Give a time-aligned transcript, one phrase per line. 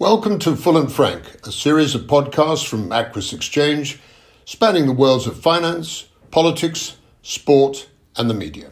[0.00, 4.00] Welcome to Full and Frank, a series of podcasts from Aquis Exchange
[4.46, 8.70] spanning the worlds of finance, politics, sport, and the media.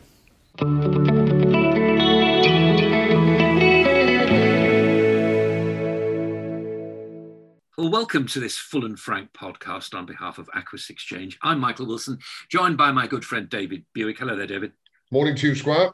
[7.76, 11.38] Well, welcome to this Full and Frank podcast on behalf of Aquis Exchange.
[11.42, 14.18] I'm Michael Wilson, joined by my good friend David Buick.
[14.18, 14.72] Hello there, David.
[15.10, 15.90] Morning to you, Squire.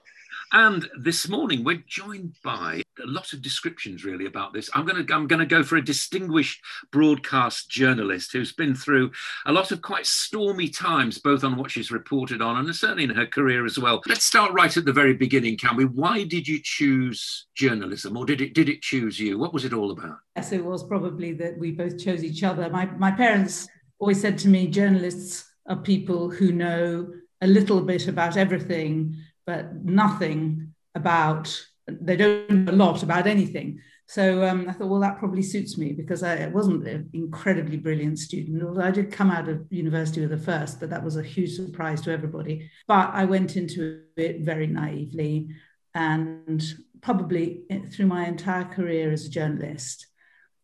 [0.53, 4.71] And this morning we're joined by a lot of descriptions really about this.
[4.75, 6.63] I'm going to I'm going to go for a distinguished
[6.93, 9.11] broadcast journalist who's been through
[9.47, 13.11] a lot of quite stormy times, both on what she's reported on and certainly in
[13.11, 14.03] her career as well.
[14.07, 15.85] Let's start right at the very beginning, can we?
[15.85, 19.39] Why did you choose journalism, or did it did it choose you?
[19.39, 20.19] What was it all about?
[20.37, 22.71] Yes, it was probably that we both chose each other.
[22.71, 23.67] My my parents
[23.99, 29.85] always said to me, journalists are people who know a little bit about everything but
[29.85, 33.81] nothing about, they don't know a lot about anything.
[34.07, 38.19] So um, I thought, well, that probably suits me because I wasn't an incredibly brilliant
[38.19, 38.63] student.
[38.63, 41.55] Although I did come out of university with a first, but that was a huge
[41.55, 42.71] surprise to everybody.
[42.87, 45.49] But I went into it very naively
[45.95, 46.63] and
[47.01, 50.07] probably through my entire career as a journalist,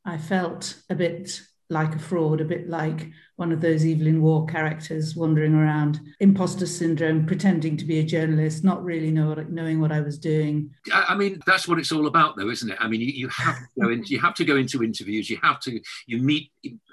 [0.04, 1.40] I felt a bit
[1.70, 6.66] like a fraud, a bit like one of those Evelyn Waugh characters wandering around, imposter
[6.66, 10.70] syndrome, pretending to be a journalist, not really know what, knowing what I was doing.
[10.92, 12.76] I mean, that's what it's all about, though, isn't it?
[12.80, 15.30] I mean, you, you have to go into, you have to go into interviews.
[15.30, 16.50] You have to you meet.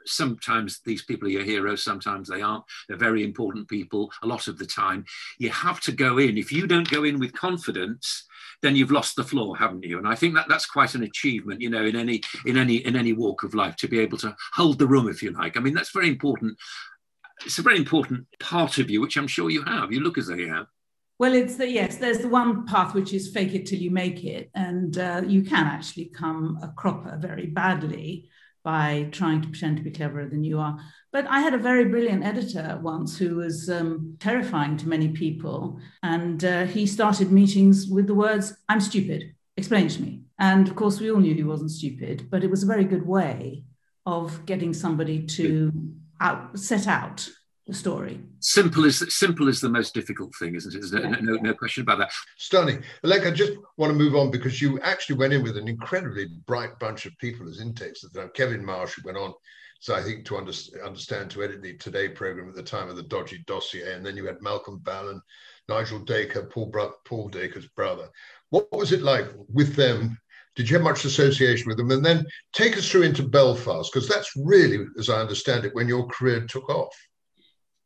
[0.08, 1.84] Sometimes these people are your heroes.
[1.84, 2.64] Sometimes they aren't.
[2.88, 4.12] They're very important people.
[4.24, 5.06] A lot of the time,
[5.38, 6.38] you have to go in.
[6.38, 8.26] If you don't go in with confidence,
[8.62, 9.98] then you've lost the floor, haven't you?
[9.98, 12.96] And I think that that's quite an achievement, you know, in any in any in
[12.96, 15.58] any walk of life to be able to hold the room, if you like.
[15.58, 16.58] I mean, that's very important.
[17.46, 19.92] It's a very important part of you, which I'm sure you have.
[19.92, 20.68] You look as though you have.
[21.20, 21.98] Well, it's the yes.
[21.98, 25.44] There's the one path which is fake it till you make it, and uh, you
[25.44, 28.30] can actually come a cropper very badly
[28.68, 30.78] by trying to pretend to be cleverer than you are.
[31.14, 35.80] But I had a very brilliant editor once who was um, terrifying to many people.
[36.04, 40.24] And uh, he started meetings with the words, I'm stupid, explain to me.
[40.38, 43.08] And of course, we all knew he wasn't stupid, but it was a very good
[43.08, 43.64] way
[44.06, 45.72] of getting somebody to
[46.20, 47.26] out, set out
[47.74, 48.20] story.
[48.40, 50.80] Simple is simple is the most difficult thing, isn't it?
[50.80, 52.12] There's no, no, no, question about that.
[52.38, 52.84] Stunning.
[53.04, 56.28] Alec, I just want to move on because you actually went in with an incredibly
[56.46, 58.04] bright bunch of people as intakes.
[58.18, 59.34] Uh, Kevin Marsh went on,
[59.80, 62.96] so I think to under, understand to edit the Today program at the time of
[62.96, 65.20] the dodgy dossier, and then you had Malcolm Balen,
[65.68, 68.08] Nigel Dacre, Paul, Bro- Paul Dacre's brother.
[68.50, 70.18] What was it like with them
[70.58, 71.92] did you have much association with them?
[71.92, 75.88] And then take us through into Belfast, because that's really, as I understand it, when
[75.88, 76.92] your career took off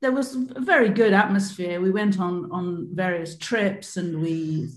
[0.01, 1.79] there was a very good atmosphere.
[1.79, 4.69] We went on on various trips and we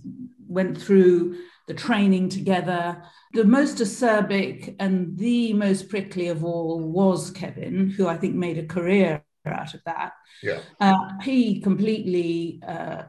[0.47, 3.03] went through the training together.
[3.33, 8.59] The most acerbic and the most prickly of all was Kevin, who I think made
[8.59, 10.13] a career out of that.
[10.43, 10.61] Yeah.
[10.79, 13.05] Uh, he completely uh,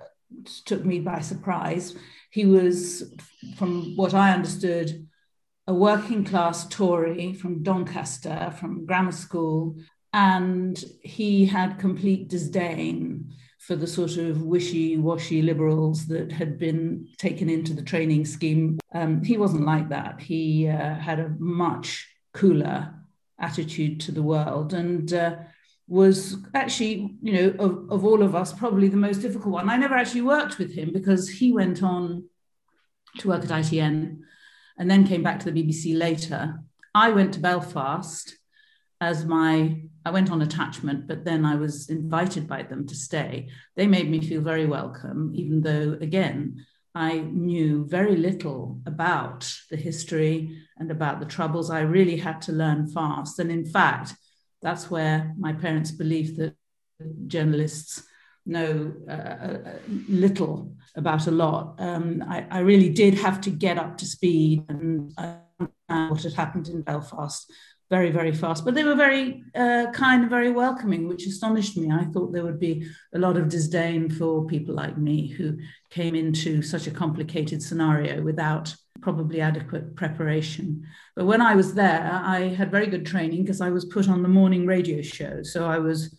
[0.65, 1.95] took me by surprise.
[2.31, 3.13] He was,
[3.57, 5.07] from what I understood,
[5.67, 9.77] a working class Tory from Doncaster, from grammar school,
[10.15, 17.49] and he had complete disdain for the sort of wishy-washy liberals that had been taken
[17.49, 18.79] into the training scheme.
[18.93, 20.21] Um, he wasn't like that.
[20.21, 22.93] He uh, had a much cooler
[23.39, 25.35] attitude to the world and uh,
[25.89, 29.69] was actually, you know, of, of all of us, probably the most difficult one.
[29.69, 32.23] I never actually worked with him because he went on
[33.17, 34.19] to work at ITN
[34.77, 36.61] and then came back to the BBC later.
[36.93, 38.33] I went to Belfast
[39.01, 43.49] as my I went on attachment, but then I was invited by them to stay.
[43.75, 46.63] They made me feel very welcome, even though, again,
[46.93, 51.71] I knew very little about the history and about the troubles.
[51.71, 53.39] I really had to learn fast.
[53.39, 54.13] And in fact,
[54.61, 56.55] that's where my parents believed that
[57.27, 58.03] journalists
[58.45, 61.75] know uh, uh little about a lot.
[61.79, 66.33] Um, I, I, really did have to get up to speed and uh, what had
[66.33, 67.51] happened in Belfast
[67.89, 68.65] very, very fast.
[68.65, 71.91] But they were very uh, kind and very welcoming, which astonished me.
[71.91, 75.57] I thought there would be a lot of disdain for people like me who
[75.91, 80.83] came into such a complicated scenario without probably adequate preparation.
[81.15, 84.23] But when I was there, I had very good training because I was put on
[84.23, 85.43] the morning radio show.
[85.43, 86.15] So I was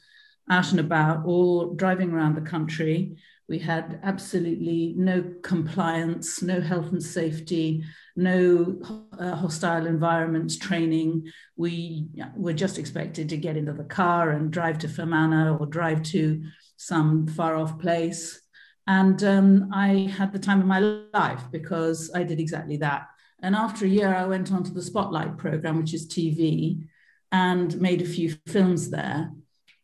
[0.48, 3.16] out and about, all driving around the country.
[3.48, 7.84] We had absolutely no compliance, no health and safety,
[8.16, 8.80] no
[9.18, 11.30] uh, hostile environments training.
[11.56, 16.02] We were just expected to get into the car and drive to Fermanagh or drive
[16.04, 16.42] to
[16.76, 18.40] some far off place.
[18.86, 23.08] And um, I had the time of my life because I did exactly that.
[23.42, 26.86] And after a year, I went on to the Spotlight program, which is TV,
[27.32, 29.32] and made a few films there.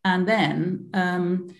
[0.04, 1.54] And then, um,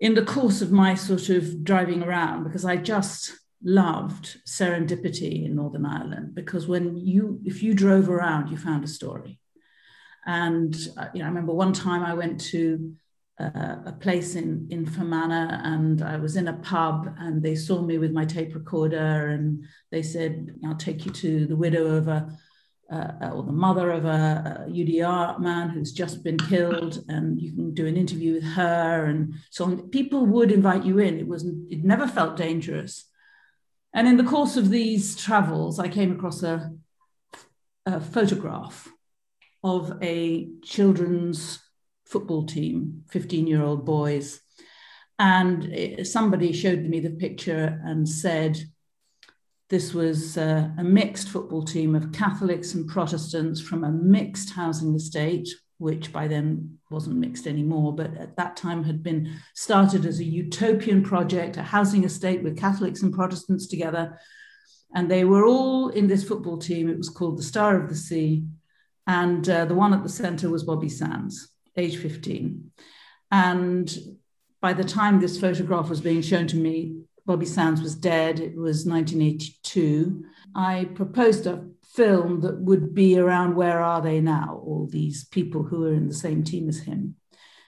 [0.00, 3.32] in the course of my sort of driving around, because I just
[3.64, 8.88] loved serendipity in Northern Ireland, because when you, if you drove around, you found a
[8.88, 9.40] story.
[10.26, 12.94] And uh, you know, I remember one time I went to
[13.40, 17.82] uh, a place in in Fermanagh, and I was in a pub, and they saw
[17.82, 22.08] me with my tape recorder, and they said, "I'll take you to the widow of
[22.08, 22.36] a."
[22.92, 27.50] Uh, or the mother of a, a, UDR man who's just been killed, and you
[27.50, 29.88] can do an interview with her, and so on.
[29.88, 31.18] People would invite you in.
[31.18, 33.06] It was it never felt dangerous.
[33.94, 36.72] And in the course of these travels, I came across a,
[37.86, 38.88] a photograph
[39.62, 41.62] of a children's
[42.04, 44.40] football team, 15 year old boys.
[45.18, 48.58] And somebody showed me the picture and said
[49.70, 54.94] this was uh, a mixed football team of Catholics and Protestants from a mixed housing
[54.94, 55.48] estate,
[55.78, 60.24] which by then wasn't mixed anymore, but at that time had been started as a
[60.24, 64.18] utopian project, a housing estate with Catholics and Protestants together.
[64.94, 66.88] And they were all in this football team.
[66.88, 68.44] It was called the Star of the Sea.
[69.06, 72.70] And uh, the one at the center was Bobby Sands, age 15.
[73.30, 73.98] And
[74.60, 78.38] by the time this photograph was being shown to me, Bobby Sands was dead.
[78.38, 80.24] It was 1982.
[80.54, 85.62] I proposed a film that would be around where are they now, all these people
[85.62, 87.14] who are in the same team as him.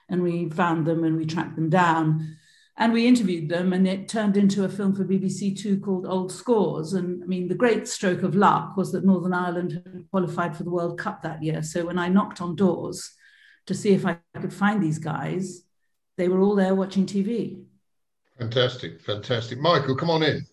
[0.09, 2.37] And we found them and we tracked them down.
[2.77, 6.31] And we interviewed them and it turned into a film for bbc two called old
[6.31, 6.93] scores.
[6.93, 10.63] And i mean the great stroke of luck was that northern ireland had qualified for
[10.63, 11.63] the world cup that year.
[11.63, 13.11] So when i knocked on doors
[13.65, 15.63] to see if i could find these guys
[16.17, 17.63] they were all there watching tv
[18.37, 19.59] fantastic fantastic.
[19.59, 20.45] Michael come on in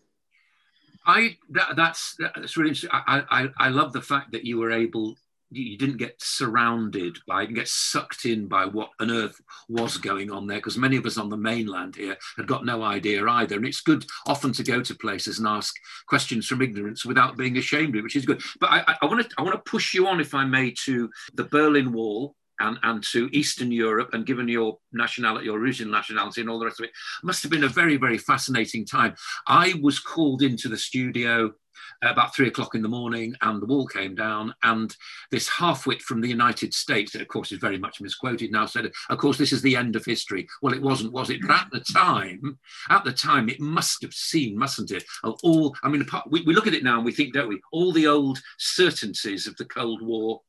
[1.07, 2.91] I that, that's that's really interesting.
[2.93, 5.17] I, I I love the fact that you were able
[5.51, 10.47] you didn't get surrounded by, get sucked in by what on earth was going on
[10.47, 13.57] there, because many of us on the mainland here had got no idea either.
[13.57, 15.75] And it's good often to go to places and ask
[16.09, 18.43] questions from ignorance without being ashamed of it, which is good.
[18.61, 21.11] But I, I want to I want to push you on, if I may, to
[21.35, 22.35] the Berlin Wall.
[22.61, 26.67] And, and to Eastern Europe, and given your nationality, your original nationality, and all the
[26.67, 26.93] rest of it,
[27.23, 29.15] must have been a very, very fascinating time.
[29.47, 31.53] I was called into the studio
[32.03, 34.55] about three o'clock in the morning, and the wall came down.
[34.63, 34.95] And
[35.31, 38.91] this half-wit from the United States, that of course is very much misquoted now, said,
[39.11, 41.41] "Of course, this is the end of history." Well, it wasn't, was it?
[41.43, 42.59] But at the time,
[42.89, 45.05] at the time, it must have seemed, mustn't it?
[45.25, 47.61] Of all, I mean, we, we look at it now and we think, don't we?
[47.73, 50.41] All the old certainties of the Cold War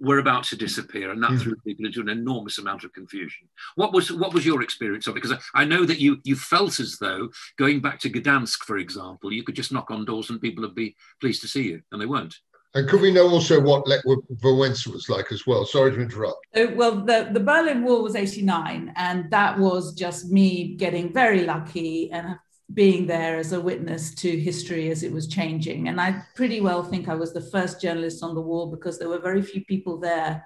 [0.00, 1.40] were about to disappear, and that mm.
[1.40, 3.48] threw people into an enormous amount of confusion.
[3.74, 5.22] What was what was your experience of it?
[5.22, 8.78] Because I, I know that you you felt as though going back to Gdansk, for
[8.78, 11.82] example, you could just knock on doors and people would be pleased to see you,
[11.92, 12.36] and they weren't.
[12.74, 15.64] And could we know also what Lech Wałęsa was like as well?
[15.64, 16.38] Sorry to interrupt.
[16.54, 21.44] Uh, well, the, the Berlin Wall was 89, and that was just me getting very
[21.44, 22.36] lucky and
[22.74, 25.88] being there as a witness to history as it was changing.
[25.88, 29.08] And I pretty well think I was the first journalist on the wall because there
[29.08, 30.44] were very few people there.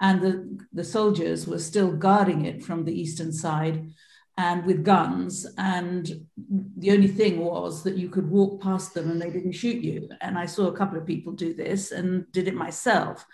[0.00, 3.90] And the, the soldiers were still guarding it from the eastern side
[4.38, 5.46] and with guns.
[5.56, 6.26] And
[6.76, 10.08] the only thing was that you could walk past them and they didn't shoot you.
[10.20, 13.24] And I saw a couple of people do this and did it myself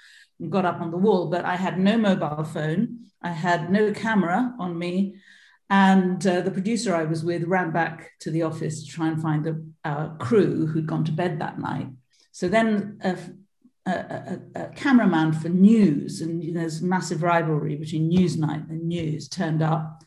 [0.40, 1.28] and got up on the wall.
[1.28, 5.16] But I had no mobile phone, I had no camera on me.
[5.71, 9.21] And uh, the producer I was with ran back to the office to try and
[9.21, 9.73] find the,
[10.19, 11.88] crew who'd gone to bed that night.
[12.31, 13.19] So then a,
[13.87, 18.87] a, a, a cameraman for news, and you know, there's massive rivalry between Newsnight and
[18.87, 20.02] News, turned up.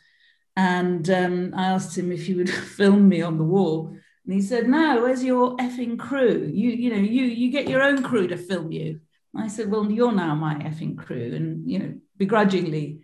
[0.56, 3.96] And um, I asked him if he would film me on the wall.
[4.26, 6.50] And he said, No, where's your effing crew?
[6.52, 9.00] You, you know, you, you get your own crew to film you.
[9.34, 11.34] And I said, Well, you're now my effing crew.
[11.36, 13.02] And, you know, begrudgingly,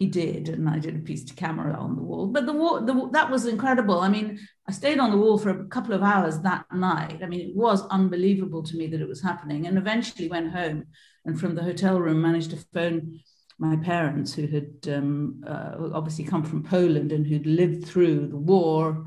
[0.00, 2.26] he did, and I did a piece to camera on the wall.
[2.26, 4.00] But the wall, the, that was incredible.
[4.00, 7.20] I mean, I stayed on the wall for a couple of hours that night.
[7.22, 9.66] I mean, it was unbelievable to me that it was happening.
[9.66, 10.86] And eventually went home,
[11.26, 13.20] and from the hotel room managed to phone
[13.58, 18.38] my parents, who had um, uh, obviously come from Poland and who'd lived through the
[18.38, 19.04] war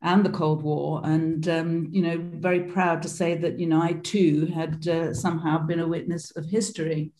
[0.00, 3.82] and the Cold War, and um, you know, very proud to say that you know
[3.82, 7.14] I too had uh, somehow been a witness of history.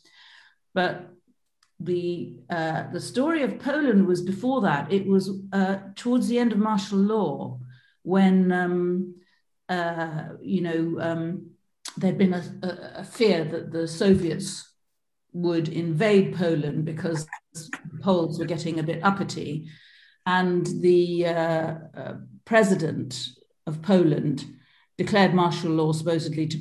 [0.75, 1.11] But
[1.81, 4.93] the uh, the story of Poland was before that.
[4.93, 7.59] It was uh, towards the end of martial law
[8.03, 9.15] when um,
[9.69, 11.51] uh, you know um,
[11.97, 12.45] there'd been a,
[12.99, 14.71] a, fear that the Soviets
[15.33, 17.27] would invade Poland because
[18.03, 19.67] Poles were getting a bit uppity,
[20.27, 23.27] and the uh, uh, president
[23.67, 24.45] of Poland
[24.99, 26.59] declared martial law supposedly to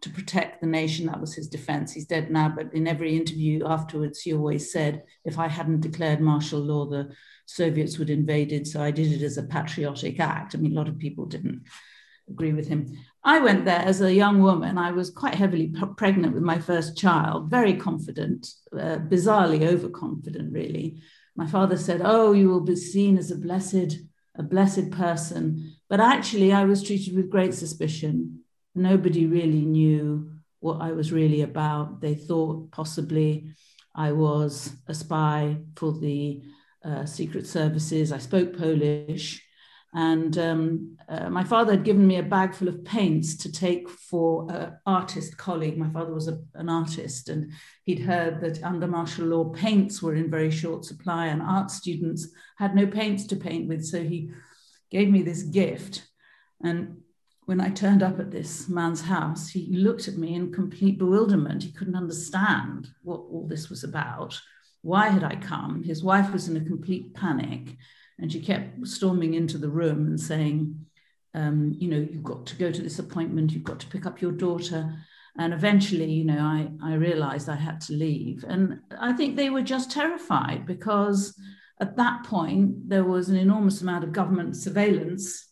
[0.00, 1.06] to protect the nation.
[1.06, 1.92] That was his defense.
[1.92, 6.20] He's dead now, but in every interview afterwards, he always said, if I hadn't declared
[6.20, 7.14] martial law, the
[7.46, 8.66] Soviets would invaded.
[8.66, 10.54] So I did it as a patriotic act.
[10.54, 11.64] I mean, a lot of people didn't
[12.28, 12.96] agree with him.
[13.22, 14.78] I went there as a young woman.
[14.78, 21.02] I was quite heavily pregnant with my first child, very confident, uh, bizarrely overconfident, really.
[21.36, 23.98] My father said, Oh, you will be seen as a blessed,
[24.36, 25.74] a blessed person.
[25.88, 28.39] But actually, I was treated with great suspicion.
[28.74, 32.00] Nobody really knew what I was really about.
[32.00, 33.52] They thought possibly
[33.94, 36.42] I was a spy for the
[36.84, 38.12] uh, secret services.
[38.12, 39.44] I spoke Polish.
[39.92, 43.88] And um, uh, my father had given me a bag full of paints to take
[43.88, 45.76] for an artist colleague.
[45.76, 47.50] My father was a, an artist, and
[47.82, 52.28] he'd heard that under martial law, paints were in very short supply, and art students
[52.56, 53.84] had no paints to paint with.
[53.84, 54.30] So he
[54.92, 56.06] gave me this gift.
[56.62, 56.98] And
[57.50, 61.64] when I turned up at this man's house, he looked at me in complete bewilderment.
[61.64, 64.40] He couldn't understand what all this was about.
[64.82, 65.82] Why had I come?
[65.82, 67.76] His wife was in a complete panic
[68.20, 70.86] and she kept storming into the room and saying,
[71.34, 74.22] um, you know, you've got to go to this appointment, you've got to pick up
[74.22, 74.94] your daughter.
[75.36, 78.44] And eventually, you know, I, I realized I had to leave.
[78.46, 81.36] And I think they were just terrified because
[81.80, 85.49] at that point, there was an enormous amount of government surveillance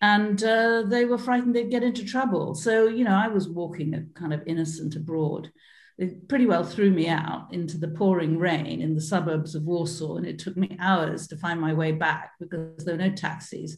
[0.00, 2.54] and uh, they were frightened they'd get into trouble.
[2.54, 5.50] So, you know, I was walking a kind of innocent abroad
[6.00, 10.16] it pretty well threw me out into the pouring rain in the suburbs of Warsaw.
[10.16, 13.76] And it took me hours to find my way back because there were no taxis.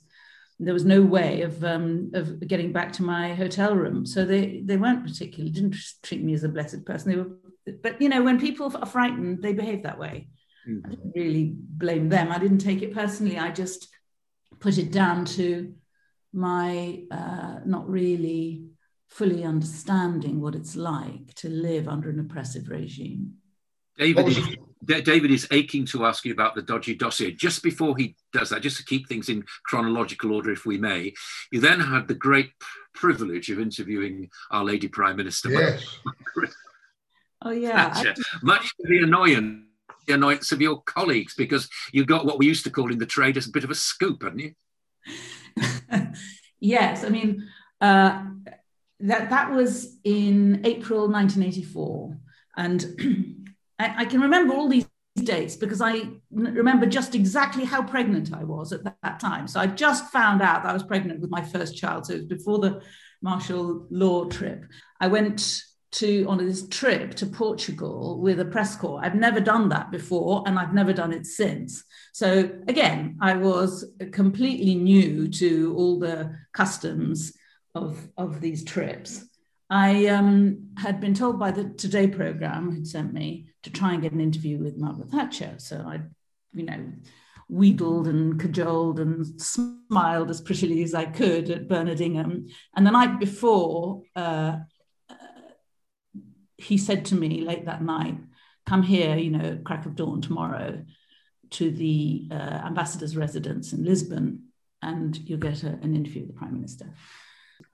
[0.60, 4.06] There was no way of, um, of getting back to my hotel room.
[4.06, 5.74] So they, they weren't particularly, didn't
[6.04, 7.10] treat me as a blessed person.
[7.10, 10.28] They were, but you know, when people are frightened, they behave that way.
[10.68, 10.86] Mm-hmm.
[10.86, 12.30] I didn't really blame them.
[12.30, 13.36] I didn't take it personally.
[13.36, 13.88] I just
[14.60, 15.74] put it down to
[16.32, 18.64] my uh, not really
[19.08, 23.34] fully understanding what it's like to live under an oppressive regime.
[23.98, 27.30] David is, David is aching to ask you about the dodgy dossier.
[27.30, 31.12] Just before he does that, just to keep things in chronological order, if we may,
[31.50, 32.50] you then had the great
[32.94, 35.50] privilege of interviewing Our Lady Prime Minister.
[35.50, 35.84] Yes.
[37.42, 37.92] oh, yeah.
[37.92, 39.66] Thatcher, much to the annoyance,
[40.06, 43.06] the annoyance of your colleagues, because you got what we used to call in the
[43.06, 44.54] trade as a bit of a scoop, hadn't you?
[46.60, 47.04] yes.
[47.04, 47.48] I mean,
[47.80, 48.24] uh,
[49.00, 52.16] that that was in April 1984,
[52.56, 53.46] and
[53.78, 58.44] I, I, can remember all these dates because I remember just exactly how pregnant I
[58.44, 59.48] was at that, that, time.
[59.48, 62.06] So I just found out that I was pregnant with my first child.
[62.06, 62.82] So it was before the
[63.20, 64.64] martial law trip.
[65.00, 65.62] I went
[65.92, 69.00] to on this trip to Portugal with a press corps.
[69.02, 71.84] I've never done that before, and I've never done it since.
[72.12, 77.32] So again, I was completely new to all the customs
[77.74, 79.24] of, of these trips,
[79.70, 84.02] I um, had been told by the Today program had sent me to try and
[84.02, 85.54] get an interview with Margaret Thatcher.
[85.56, 86.00] So I,
[86.52, 86.92] you know,
[87.48, 92.48] wheedled and cajoled and smiled as prettily as I could at Bernard Ingham.
[92.76, 94.58] And the night before, uh,
[96.62, 98.18] he said to me late that night,
[98.66, 100.84] "Come here, you know, crack of dawn tomorrow."
[101.50, 104.44] To the uh, ambassador's residence in Lisbon,
[104.80, 106.86] and you'll get a, an interview with the Prime Minister.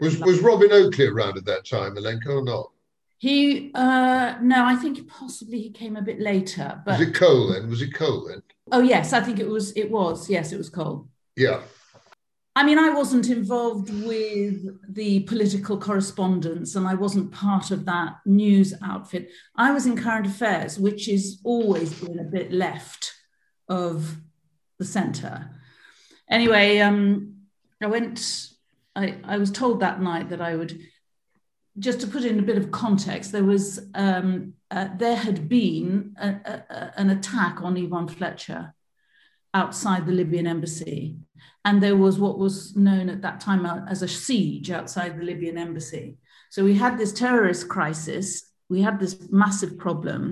[0.00, 2.72] Was was Robin Oakley around at that time, Olenka, or not?
[3.18, 6.80] He uh no, I think possibly he came a bit later.
[6.84, 7.68] But was it Cole then?
[7.68, 8.42] Was it Cole then?
[8.70, 9.72] Oh yes, I think it was.
[9.76, 11.08] It was yes, it was Cole.
[11.36, 11.62] Yeah.
[12.58, 18.16] I mean, I wasn't involved with the political correspondence and I wasn't part of that
[18.26, 19.30] news outfit.
[19.54, 23.12] I was in current affairs, which is always been a bit left
[23.68, 24.16] of
[24.80, 25.50] the centre.
[26.28, 27.36] Anyway, um,
[27.80, 28.48] I went
[28.96, 30.80] I, I was told that night that I would,
[31.78, 36.16] just to put in a bit of context, there was um, uh, there had been
[36.20, 38.74] a, a, an attack on Yvonne Fletcher
[39.62, 41.00] outside the Libyan embassy,
[41.64, 43.62] and there was what was known at that time
[43.94, 46.06] as a siege outside the Libyan embassy.
[46.50, 48.24] So we had this terrorist crisis,
[48.74, 50.22] we had this massive problem,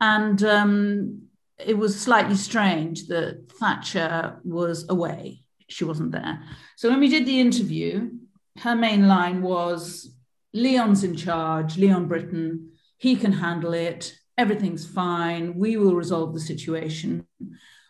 [0.00, 1.22] and um,
[1.70, 5.22] it was slightly strange that Thatcher was away.
[5.68, 6.42] She wasn't there.
[6.76, 8.10] So when we did the interview,
[8.58, 10.14] her main line was
[10.52, 16.40] Leon's in charge, Leon Brittan, he can handle it, everything's fine, we will resolve the
[16.52, 17.26] situation.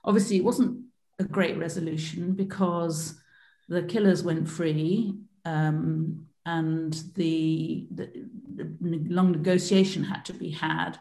[0.05, 0.85] Obviously, it wasn't
[1.19, 3.21] a great resolution because
[3.69, 5.15] the killers went free
[5.45, 8.11] um, and the, the,
[8.57, 10.99] the long negotiation had to be had.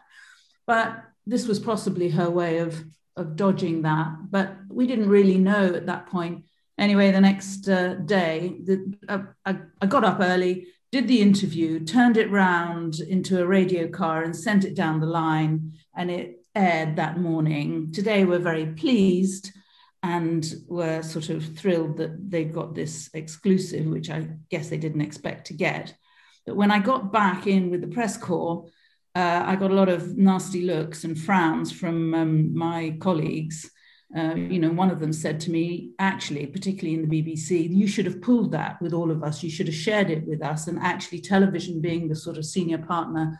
[0.66, 2.84] But this was possibly her way of,
[3.16, 4.30] of dodging that.
[4.30, 6.44] But we didn't really know at that point
[6.80, 11.84] anyway, the next uh, day, the, uh, I, I, got up early, did the interview,
[11.84, 16.39] turned it round into a radio car and sent it down the line, and it
[16.54, 17.92] aired that morning.
[17.92, 19.52] Today, we're very pleased
[20.02, 25.02] and were sort of thrilled that they got this exclusive, which I guess they didn't
[25.02, 25.94] expect to get.
[26.46, 28.66] But when I got back in with the press corps,
[29.14, 33.70] uh, I got a lot of nasty looks and frowns from um, my colleagues.
[34.16, 37.86] Uh, you know, one of them said to me, actually, particularly in the BBC, you
[37.86, 39.42] should have pulled that with all of us.
[39.42, 40.66] You should have shared it with us.
[40.66, 43.38] And actually, television, being the sort of senior partner,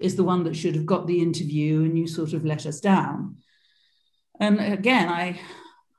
[0.00, 2.80] is the one that should have got the interview, and you sort of let us
[2.80, 3.36] down.
[4.40, 5.40] And again, I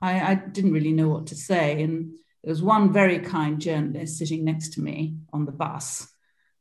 [0.01, 1.83] I, I didn't really know what to say.
[1.83, 6.07] And there was one very kind journalist sitting next to me on the bus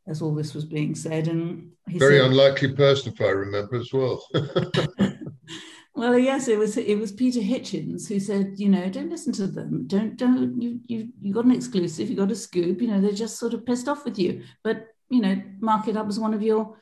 [0.06, 1.28] as all this was being said.
[1.28, 4.22] And very said, "Very unlikely person, if I remember as well.
[5.94, 9.46] well, yes, it was it was Peter Hitchens who said, you know, don't listen to
[9.46, 9.86] them.
[9.86, 12.80] Don't don't you you you got an exclusive, you got a scoop.
[12.82, 14.42] You know, they're just sort of pissed off with you.
[14.62, 16.76] But you know, mark it up as one of your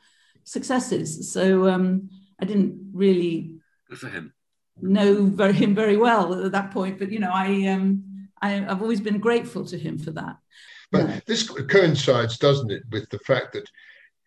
[0.49, 1.31] successes.
[1.31, 3.55] So um, I didn't really.
[3.89, 4.33] Good for him
[4.81, 8.81] know very, him very well at that point, but you know, I, um, I have
[8.81, 10.37] always been grateful to him for that.
[10.91, 11.19] But yeah.
[11.25, 13.69] this coincides, doesn't it, with the fact that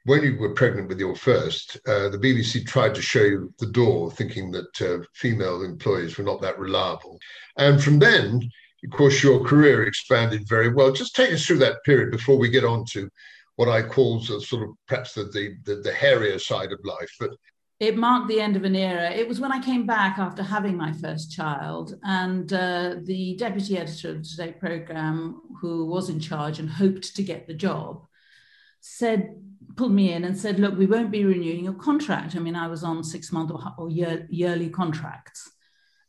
[0.04, 3.66] when you were pregnant with your first, uh, the BBC tried to show you the
[3.66, 7.18] door, thinking that uh, female employees were not that reliable.
[7.56, 8.50] And from then,
[8.84, 10.92] of course, your career expanded very well.
[10.92, 13.08] Just take us through that period before we get on to
[13.62, 17.14] what I call the sort of perhaps the, the, the, the hairier side of life.
[17.20, 17.30] But
[17.78, 19.10] it marked the end of an era.
[19.12, 23.78] It was when I came back after having my first child, and uh, the deputy
[23.78, 28.04] editor of the Today program, who was in charge and hoped to get the job,
[28.80, 29.36] said,
[29.76, 32.66] pulled me in and said, "Look, we won't be renewing your contract." I mean, I
[32.66, 35.48] was on six month or, or year, yearly contracts,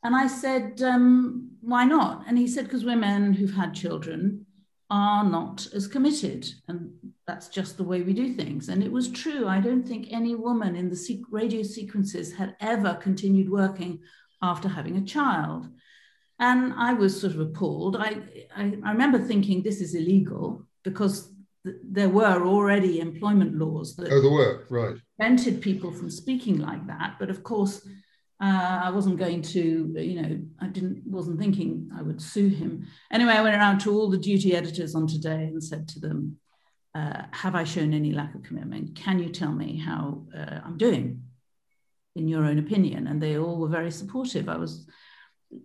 [0.03, 4.47] and I said, um, "Why not?" And he said, "Because women who've had children."
[4.89, 6.47] Are not as committed.
[6.67, 6.91] And
[7.25, 8.69] that's just the way we do things.
[8.69, 9.47] And it was true.
[9.47, 13.99] I don't think any woman in the radio sequences had ever continued working
[14.41, 15.67] after having a child.
[16.39, 17.95] And I was sort of appalled.
[17.95, 18.17] I,
[18.55, 21.31] I, I remember thinking this is illegal because
[21.65, 24.97] th- there were already employment laws that oh, there were, right.
[25.17, 27.15] prevented people from speaking like that.
[27.19, 27.87] But of course,
[28.43, 32.85] uh, I wasn't going to, you know, I didn't, wasn't thinking I would sue him.
[33.09, 36.37] Anyway, I went around to all the duty editors on today and said to them,
[36.93, 38.95] uh, have I shown any lack of commitment?
[38.95, 41.23] Can you tell me how uh, I'm doing
[42.17, 43.07] in your own opinion?
[43.07, 44.49] And they all were very supportive.
[44.49, 44.87] I was,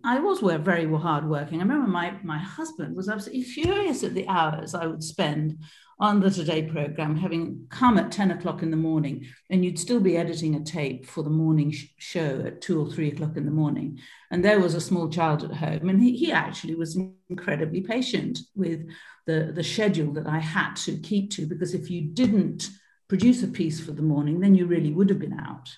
[0.05, 1.59] I was very hardworking.
[1.59, 5.59] I remember my, my husband was absolutely furious at the hours I would spend
[6.01, 9.99] on the Today program, having come at 10 o'clock in the morning, and you'd still
[9.99, 13.45] be editing a tape for the morning sh- show at two or three o'clock in
[13.45, 13.99] the morning.
[14.31, 18.39] And there was a small child at home, and he, he actually was incredibly patient
[18.55, 18.89] with
[19.27, 22.69] the, the schedule that I had to keep to, because if you didn't
[23.09, 25.69] produce a piece for the morning, then you really would have been out.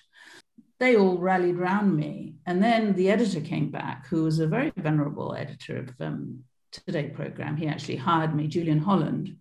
[0.79, 2.35] They all rallied around me.
[2.45, 7.09] And then the editor came back, who was a very venerable editor of um, Today
[7.09, 7.57] program.
[7.57, 9.35] He actually hired me, Julian Holland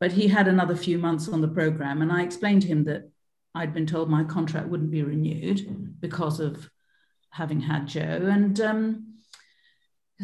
[0.00, 2.02] but he had another few months on the program.
[2.02, 3.10] And I explained to him that
[3.54, 6.68] I'd been told my contract wouldn't be renewed because of
[7.30, 8.28] having had Joe.
[8.30, 9.10] And um,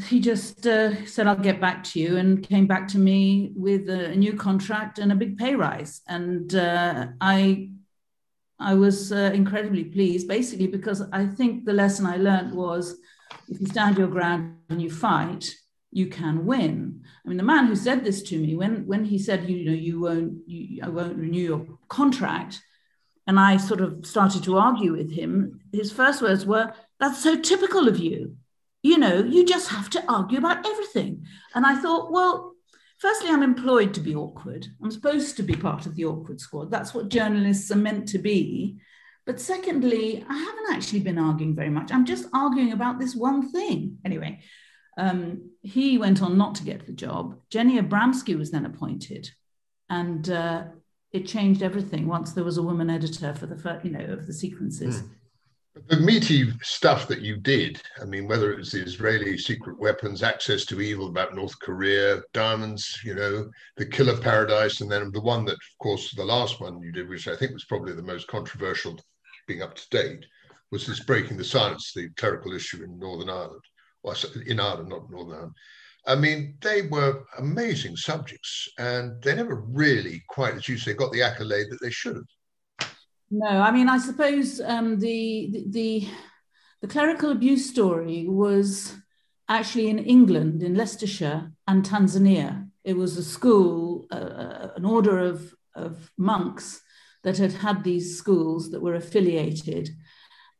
[0.09, 3.89] he just uh, said, I'll get back to you, and came back to me with
[3.89, 6.03] a, new contract and a big pay rise.
[6.07, 7.71] And uh, I,
[8.59, 12.99] I was uh, incredibly pleased, basically, because I think the lesson I learned was
[13.49, 15.51] if you stand your ground and you fight,
[15.97, 17.01] you can win.
[17.25, 19.73] I mean, the man who said this to me, when, when he said, you know,
[19.73, 22.61] you won't, you, I won't renew your contract,
[23.27, 27.41] and I sort of started to argue with him, his first words were, that's so
[27.41, 28.37] typical of you.
[28.83, 31.25] You know, you just have to argue about everything.
[31.55, 32.53] And I thought, well,
[32.99, 34.67] firstly, I'm employed to be awkward.
[34.85, 36.71] I'm supposed to be part of the awkward squad.
[36.71, 38.77] That's what journalists are meant to be.
[39.25, 41.91] But secondly, I haven't actually been arguing very much.
[41.91, 43.97] I'm just arguing about this one thing.
[44.05, 44.43] Anyway,
[44.97, 47.37] um, he went on not to get the job.
[47.51, 49.31] Jenny Abramsky was then appointed,
[49.91, 50.65] and uh,
[51.13, 54.27] it changed everything once there was a woman editor for the first, you know of
[54.27, 55.03] the sequences.
[55.03, 55.11] Mm.
[55.89, 60.23] The meaty stuff that you did, I mean, whether it was the Israeli secret weapons,
[60.23, 65.21] access to evil about North Korea, diamonds, you know, the killer paradise, and then the
[65.21, 68.03] one that, of course, the last one you did, which I think was probably the
[68.03, 68.99] most controversial,
[69.47, 70.25] being up to date,
[70.73, 73.61] was this breaking the silence, the clerical issue in Northern Ireland
[74.03, 75.55] well, in Ireland, not Northern Ireland.
[76.07, 81.13] I mean, they were amazing subjects, and they never really quite, as you say, got
[81.13, 82.89] the accolade that they should have.
[83.29, 86.09] No, I mean, I suppose um, the, the
[86.83, 88.95] the clerical abuse story was
[89.49, 92.69] actually in England, in Leicestershire and Tanzania.
[92.85, 96.81] It was a school, uh, an order of, of monks
[97.25, 99.91] that had had these schools that were affiliated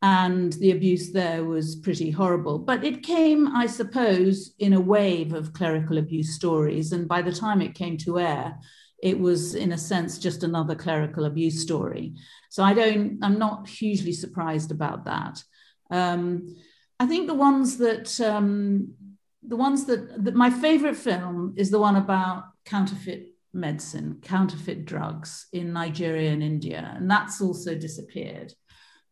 [0.03, 2.59] and the abuse there was pretty horrible.
[2.59, 6.93] But it came, I suppose, in a wave of clerical abuse stories.
[6.93, 8.59] And by the time it came to air,
[9.03, 12.15] it was, in a sense, just another clerical abuse story.
[12.51, 15.43] So I don't, I'm not hugely surprised about that.
[15.91, 16.57] Um,
[16.99, 18.95] I think the ones that, um,
[19.43, 25.47] the ones that, that my favorite film is the one about counterfeit medicine, counterfeit drugs
[25.53, 26.93] in Nigeria and India.
[26.97, 28.53] And that's also disappeared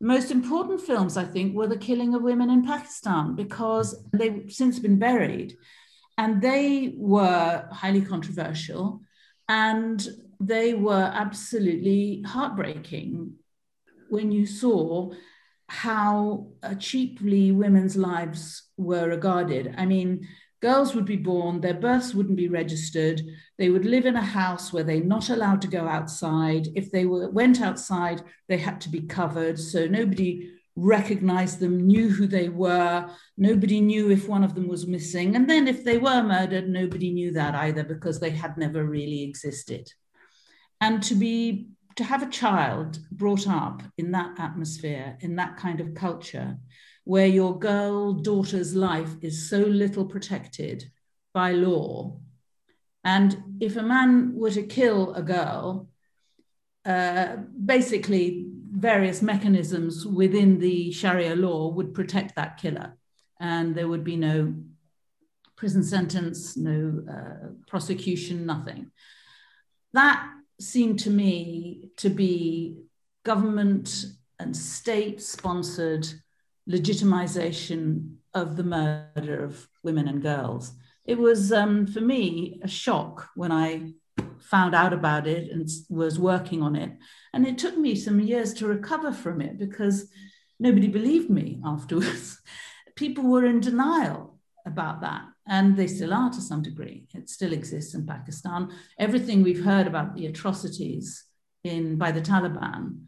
[0.04, 4.78] most important films, I think, were the killing of women in Pakistan because they've since
[4.78, 5.56] been buried.
[6.18, 9.00] And they were highly controversial
[9.48, 10.06] and
[10.38, 13.32] they were absolutely heartbreaking
[14.10, 15.10] when you saw
[15.68, 19.74] how uh, cheaply women's lives were regarded.
[19.78, 20.28] I mean,
[20.64, 23.20] girls would be born, their births wouldn't be registered,
[23.58, 26.68] they would live in a house where they're not allowed to go outside.
[26.74, 29.58] If they were, went outside, they had to be covered.
[29.58, 33.10] So nobody recognized them, knew who they were.
[33.36, 35.36] Nobody knew if one of them was missing.
[35.36, 39.22] And then if they were murdered, nobody knew that either because they had never really
[39.22, 39.92] existed.
[40.80, 45.80] And to be to have a child brought up in that atmosphere, in that kind
[45.80, 46.56] of culture,
[47.04, 50.90] where your girl daughter's life is so little protected
[51.32, 52.18] by law
[53.04, 55.88] and if a man were to kill a girl,
[56.86, 62.96] uh, basically various mechanisms within the Sharia law would protect that killer,
[63.38, 64.54] and there would be no
[65.54, 68.90] prison sentence, no uh, prosecution, nothing.
[69.92, 70.26] That
[70.58, 72.78] seemed to me to be
[73.22, 74.06] government
[74.38, 76.08] and state sponsored
[76.68, 80.72] legitimization of the murder of women and girls
[81.04, 83.92] it was um, for me a shock when I
[84.40, 86.92] found out about it and was working on it.
[87.32, 90.10] And it took me some years to recover from it because
[90.58, 92.40] nobody believed me afterwards.
[92.96, 95.22] People were in denial about that.
[95.46, 97.06] And they still are to some degree.
[97.12, 98.70] It still exists in Pakistan.
[98.98, 101.22] Everything we've heard about the atrocities
[101.64, 103.00] in by the Taliban,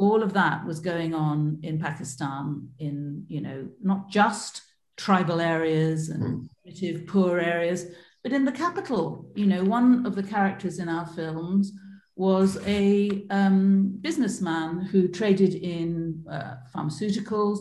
[0.00, 4.62] all of that was going on in Pakistan in, you know, not just
[4.96, 6.48] tribal areas and mm.
[6.62, 7.84] primitive poor areas.
[8.22, 11.72] But in the capital, you know, one of the characters in our films
[12.16, 17.58] was a um, businessman who traded in uh, pharmaceuticals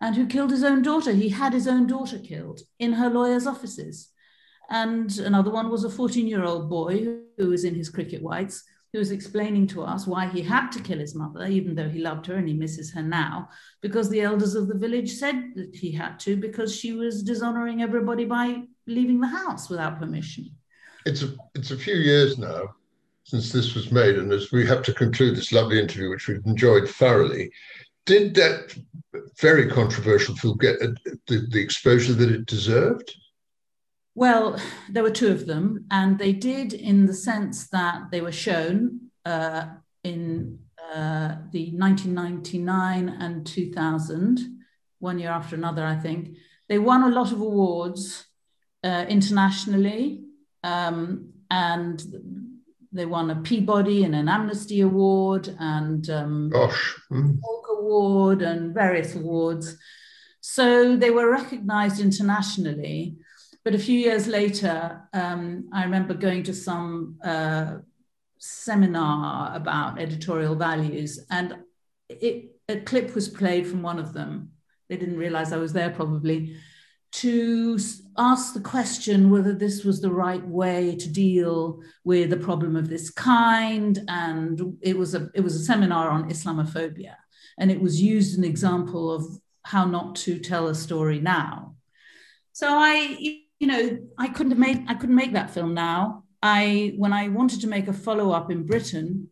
[0.00, 1.12] and who killed his own daughter.
[1.12, 4.08] He had his own daughter killed in her lawyer's offices.
[4.70, 8.62] And another one was a 14 year old boy who was in his cricket whites
[8.92, 11.98] who was explaining to us why he had to kill his mother, even though he
[11.98, 13.48] loved her and he misses her now,
[13.80, 17.82] because the elders of the village said that he had to because she was dishonoring
[17.82, 20.50] everybody by leaving the house without permission.
[21.06, 22.74] It's a, it's a few years now
[23.24, 26.44] since this was made, and as we have to conclude this lovely interview, which we've
[26.44, 27.50] enjoyed thoroughly,
[28.04, 28.76] did that
[29.40, 33.14] very controversial film get the, the exposure that it deserved?
[34.14, 38.32] Well, there were two of them, and they did in the sense that they were
[38.32, 39.66] shown uh,
[40.04, 40.58] in
[40.94, 44.64] uh, the 1999 and 2000,
[44.98, 46.36] one year after another, I think.
[46.68, 48.26] They won a lot of awards
[48.84, 50.24] uh, internationally,
[50.62, 52.02] um, and
[52.92, 56.96] they won a Peabody and an Amnesty Award and um, Gosh.
[57.10, 57.38] Mm.
[57.70, 59.76] Award and various awards.
[60.40, 63.16] So they were recognized internationally.
[63.64, 67.76] But a few years later, um, I remember going to some uh,
[68.38, 71.56] seminar about editorial values, and
[72.08, 74.52] it, a clip was played from one of them.
[74.88, 76.56] They didn't realize I was there probably
[77.12, 77.78] to
[78.16, 82.88] ask the question whether this was the right way to deal with a problem of
[82.88, 87.14] this kind and it was a it was a seminar on islamophobia
[87.58, 89.24] and it was used an example of
[89.64, 91.74] how not to tell a story now
[92.52, 96.24] so i you know, I couldn't have made I couldn't make that film now.
[96.42, 99.28] I when I wanted to make a follow up in Britain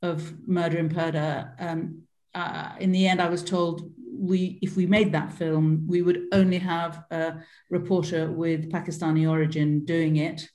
[0.00, 2.02] of Murder in Purdah, um,
[2.34, 6.22] uh, in the end, I was told we if we made that film, we would
[6.32, 7.34] only have a
[7.68, 10.48] reporter with Pakistani origin doing it,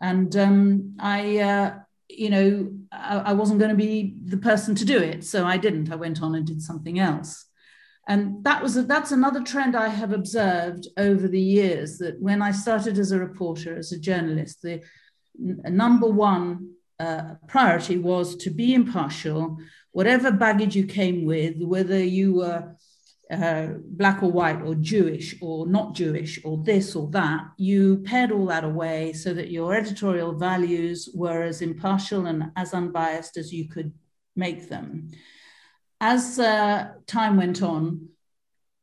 [0.00, 1.38] and um, I.
[1.38, 1.78] Uh,
[2.10, 5.58] you know, I, I wasn't going to be the person to do it, so I
[5.58, 5.92] didn't.
[5.92, 7.47] I went on and did something else.
[8.08, 12.40] And that was a, that's another trend I have observed over the years that when
[12.40, 14.82] I started as a reporter, as a journalist, the
[15.38, 19.58] number one uh, priority was to be impartial,
[19.92, 22.74] whatever baggage you came with, whether you were
[23.30, 28.32] uh, black or white or Jewish or not Jewish or this or that, you pared
[28.32, 33.52] all that away so that your editorial values were as impartial and as unbiased as
[33.52, 33.92] you could
[34.34, 35.10] make them.
[36.00, 38.08] As uh, time went on,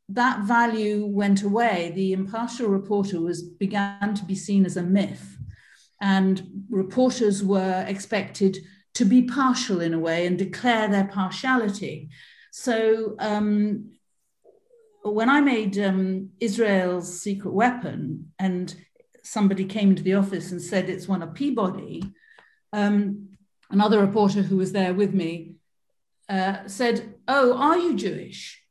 [0.09, 1.91] that value went away.
[1.95, 5.37] The impartial reporter was began to be seen as a myth,
[6.01, 8.57] and reporters were expected
[8.95, 12.09] to be partial in a way and declare their partiality.
[12.51, 13.91] So um,
[15.03, 18.73] when I made um, Israel's secret weapon, and
[19.23, 22.03] somebody came into the office and said it's one of Peabody,
[22.71, 23.29] um,
[23.69, 25.55] another reporter who was there with me
[26.29, 28.61] uh, said, "Oh, are you Jewish?"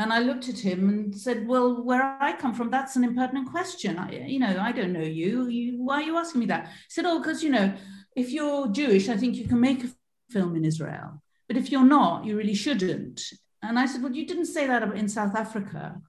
[0.00, 3.50] And I looked at him and said, "Well, where I come from, that's an impertinent
[3.50, 3.98] question.
[3.98, 5.48] I, you know, I don't know you.
[5.48, 5.82] you.
[5.82, 7.74] Why are you asking me that?" He said, "Oh, because you know,
[8.16, 9.90] if you're Jewish, I think you can make a
[10.30, 13.20] film in Israel, but if you're not, you really shouldn't."
[13.62, 16.00] And I said, Well, you didn't say that in South Africa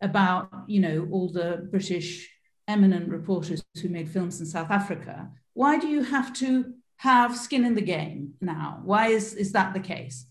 [0.00, 2.30] about, you know, all the British
[2.68, 5.30] eminent reporters who made films in South Africa.
[5.54, 8.80] Why do you have to have skin in the game now?
[8.84, 10.26] Why is, is that the case?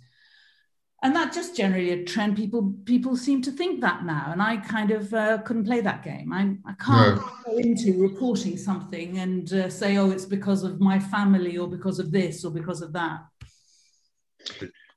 [1.04, 2.38] And that just generally a trend.
[2.38, 6.04] People people seem to think that now, and I kind of uh, couldn't play that
[6.04, 6.32] game.
[6.32, 7.30] I, I can't no.
[7.46, 11.98] go into reporting something and uh, say, oh, it's because of my family or because
[11.98, 13.22] of this or because of that.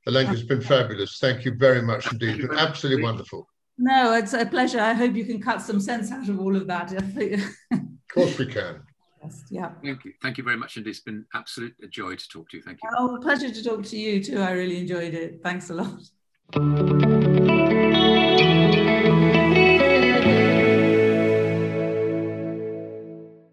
[0.07, 1.17] Olenka, it's been fabulous.
[1.19, 2.37] Thank you very much indeed.
[2.37, 3.47] Been absolutely wonderful.
[3.79, 4.79] No, it's a pleasure.
[4.79, 6.91] I hope you can cut some sense out of all of that.
[7.71, 7.79] of
[8.13, 8.81] course we can.
[9.25, 9.69] Yes, yeah.
[9.83, 10.13] Thank you.
[10.21, 10.77] Thank you very much.
[10.77, 12.63] And it's been absolute a joy to talk to you.
[12.63, 12.89] Thank you.
[12.97, 14.39] Oh, pleasure to talk to you too.
[14.39, 15.41] I really enjoyed it.
[15.43, 17.61] Thanks a lot.